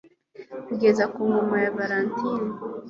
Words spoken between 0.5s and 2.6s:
Kugeza ku ngoma ya Valentine